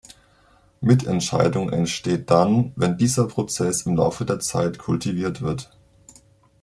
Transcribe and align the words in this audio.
Mitentscheidung 0.79 1.69
entsteht 1.71 2.31
dann, 2.31 2.73
wenn 2.75 2.97
dieser 2.97 3.27
Prozess 3.27 3.81
im 3.83 3.95
Laufe 3.97 4.25
der 4.25 4.39
Zeit 4.39 4.79
kultiviert 4.79 5.43
wird. 5.43 5.69